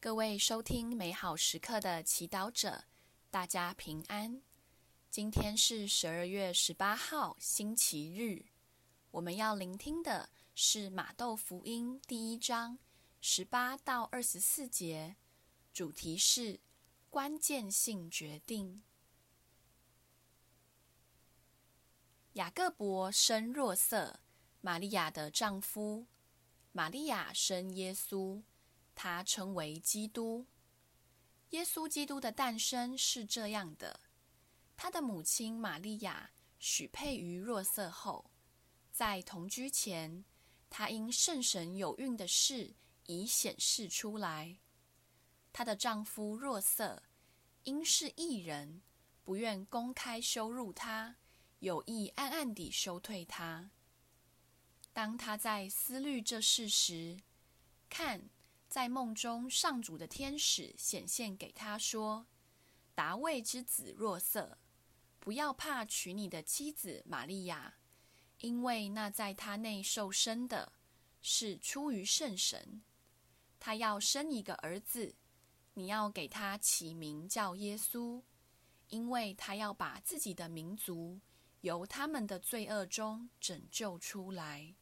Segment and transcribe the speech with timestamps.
[0.00, 2.84] 各位收听美好时刻的祈祷者，
[3.32, 4.40] 大家平安。
[5.10, 8.46] 今天是十二月十八号，星期日。
[9.10, 12.78] 我们要聆听的是马窦福音第一章
[13.20, 15.16] 十八到二十四节，
[15.72, 16.60] 主题是
[17.10, 18.80] 关键性决定。
[22.34, 24.20] 雅各伯生若瑟，
[24.60, 26.06] 玛利亚的丈夫。
[26.70, 28.40] 玛利亚生耶稣。
[28.98, 30.44] 他称为基督。
[31.50, 34.00] 耶稣基督的诞生是这样的：
[34.76, 38.32] 他的母亲玛利亚许配于若瑟后，
[38.90, 40.24] 在同居前，
[40.68, 42.74] 她因圣神有孕的事
[43.06, 44.58] 已显示出来。
[45.52, 47.04] 她的丈夫若瑟
[47.62, 48.82] 因是异人，
[49.22, 51.14] 不愿公开羞辱她，
[51.60, 53.70] 有意暗暗地收退她。
[54.92, 57.20] 当他在思虑这事时，
[57.88, 58.28] 看。
[58.68, 62.26] 在梦中，上主的天使显现给他说
[62.94, 64.58] ：“达卫之子若瑟，
[65.18, 67.76] 不要怕娶你的妻子玛利亚，
[68.40, 70.74] 因为那在他内受生的，
[71.22, 72.82] 是出于圣神。
[73.58, 75.14] 他要生一个儿子，
[75.72, 78.22] 你要给他起名叫耶稣，
[78.88, 81.18] 因为他要把自己的民族
[81.62, 84.74] 由他们的罪恶中拯救出来。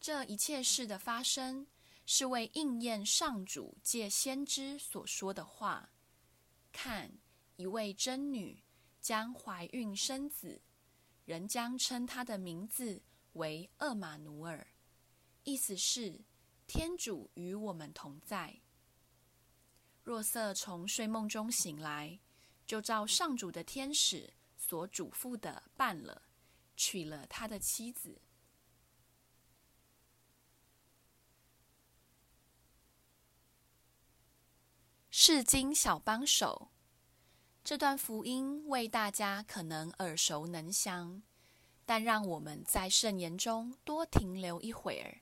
[0.00, 1.66] 这一切事的发生。”
[2.04, 5.90] 是为应验上主借先知所说的话。
[6.72, 7.10] 看，
[7.56, 8.62] 一位真女
[9.00, 10.60] 将怀孕生子，
[11.24, 13.02] 人将称他的名字
[13.34, 14.66] 为厄马努尔，
[15.44, 16.20] 意思是
[16.66, 18.60] 天主与我们同在。
[20.02, 22.18] 若瑟从睡梦中醒来，
[22.66, 26.22] 就照上主的天使所嘱咐的办了，
[26.74, 28.20] 娶了他的妻子。
[35.24, 36.72] 世经小帮手，
[37.62, 41.22] 这段福音为大家可能耳熟能详，
[41.86, 45.20] 但让我们在圣言中多停留一会儿。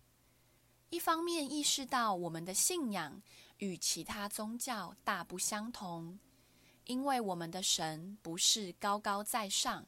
[0.89, 3.21] 一方面意识到我们的信仰
[3.59, 6.19] 与其他宗教大不相同，
[6.87, 9.87] 因为我们的神不是高高在上，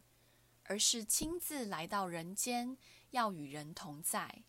[0.64, 2.76] 而是亲自来到人间，
[3.12, 4.44] 要与人同在，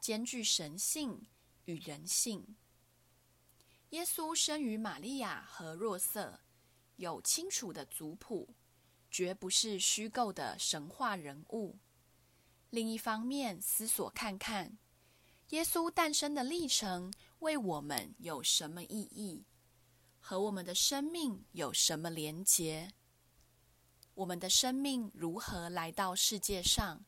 [0.00, 1.26] 兼具神性
[1.66, 2.56] 与人性。
[3.96, 6.38] 耶稣生于玛利亚和若瑟，
[6.96, 8.54] 有清楚的族谱，
[9.10, 11.78] 绝不是虚构的神话人物。
[12.68, 14.76] 另一方面，思索看看，
[15.48, 19.46] 耶稣诞生的历程为我们有什么意义？
[20.20, 22.92] 和我们的生命有什么连结？
[24.12, 27.06] 我们的生命如何来到世界上？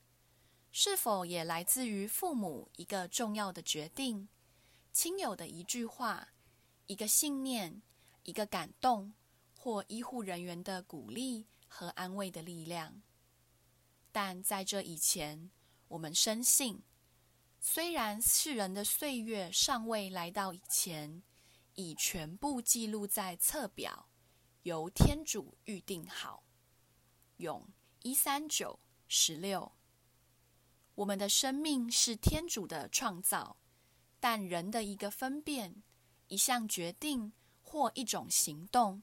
[0.72, 4.31] 是否也来自于父母一个重要的决定、
[4.91, 6.31] 亲友的一句话？
[6.88, 7.82] 一个信念，
[8.22, 9.12] 一个感动，
[9.54, 13.03] 或医护人员的鼓励和安慰的力量。
[14.10, 15.50] 但在这以前，
[15.88, 16.82] 我们深信，
[17.60, 21.22] 虽然世人的岁月尚未来到以前，
[21.75, 24.09] 已全部记录在册表，
[24.62, 26.43] 由天主预定好。
[27.37, 27.69] 永
[28.03, 29.72] 一三九十六，
[30.94, 33.59] 我们的生命是天主的创造，
[34.19, 35.82] 但人的一个分辨。
[36.28, 39.03] 一项决定或一种行动，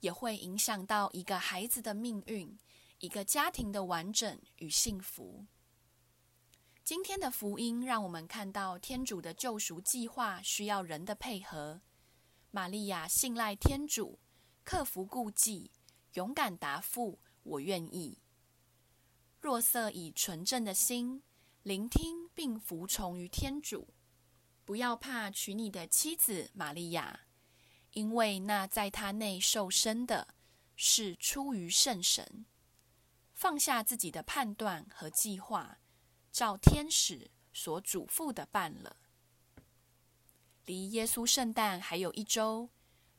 [0.00, 2.58] 也会影响到一个孩子的命运，
[2.98, 5.46] 一个家庭的完整与幸福。
[6.82, 11.82] 今天的福音让我们看到天主的救赎计划需要人的配合。
[12.50, 14.18] 玛利亚信赖天主，
[14.64, 15.70] 克服顾忌，
[16.14, 18.18] 勇敢答复“我愿意”。
[19.38, 21.22] 若瑟以纯正的心
[21.62, 23.94] 聆听并服从于天主。
[24.70, 27.22] 不要怕娶你的妻子玛利亚，
[27.90, 30.28] 因为那在她内受生的，
[30.76, 32.46] 是出于圣神。
[33.34, 35.80] 放下自己的判断和计划，
[36.30, 38.98] 照天使所嘱咐的办了。
[40.66, 42.70] 离耶稣圣诞还有一周，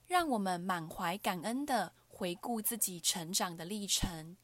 [0.07, 4.37] 让我们满怀感恩的回顾自己成长的历程，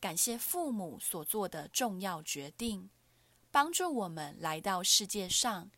[0.00, 2.88] 感谢父母所做的重要决定，
[3.50, 5.70] 帮助我们来到世界上。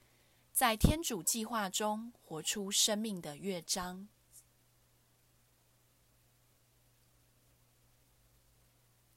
[0.57, 4.09] 在天主计划中活出生命的乐章，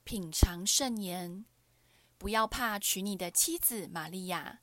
[0.03, 1.45] 品尝圣言。
[2.17, 4.59] 不要怕娶你的妻子玛利亚，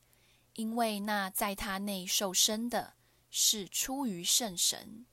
[0.52, 2.98] 因为那在她内受生的，
[3.30, 5.06] 是出于圣神。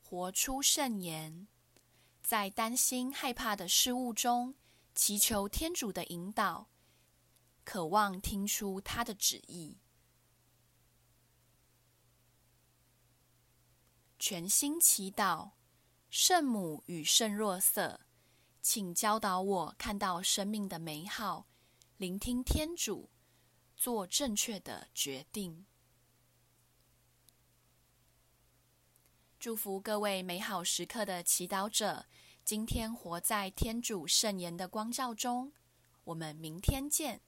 [0.00, 1.46] 活出圣言，
[2.22, 4.54] 在担心害怕的事物中，
[4.94, 6.71] 祈求天主的引导。
[7.64, 9.78] 渴望听出他的旨意。
[14.18, 15.50] 全心祈祷
[16.08, 18.00] 圣母与圣若瑟，
[18.60, 21.48] 请教导我看到生命的美好，
[21.96, 23.10] 聆听天主，
[23.76, 25.66] 做正确的决定。
[29.40, 32.06] 祝福各位美好时刻的祈祷者，
[32.44, 35.52] 今天活在天主圣言的光照中，
[36.04, 37.22] 我们明天见。